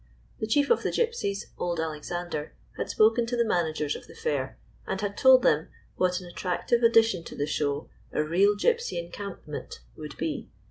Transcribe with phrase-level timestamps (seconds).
[0.39, 4.57] The chief of the Gypsies, old Alexander, had spoken to the managers of the fair,
[4.87, 8.93] and had told them what an attractive ad dition to the show a" Real Gypsy
[8.97, 10.49] Encamp ment" would be.